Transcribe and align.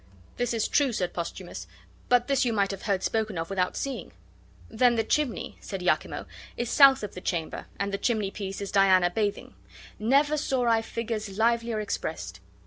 "This 0.37 0.51
is 0.55 0.67
true," 0.67 0.91
said 0.93 1.13
Posthumus; 1.13 1.67
"but 2.09 2.27
this 2.27 2.43
you 2.43 2.51
might 2.51 2.71
have 2.71 2.81
heard 2.81 3.03
spoken 3.03 3.37
of 3.37 3.51
without 3.51 3.77
seeing." 3.77 4.11
"Then 4.67 4.95
the 4.95 5.03
chimney," 5.03 5.57
said 5.61 5.81
Iachimo, 5.83 6.25
"is 6.57 6.71
south 6.71 7.03
of 7.03 7.13
the 7.13 7.21
chamber, 7.21 7.67
and 7.79 7.93
the 7.93 7.99
chimneypiece 7.99 8.61
is 8.61 8.71
Diana 8.71 9.11
bathing; 9.11 9.53
never 9.99 10.37
saw 10.37 10.65
I 10.65 10.81
figures 10.81 11.37
livelier 11.37 11.79
expressed." 11.79 12.39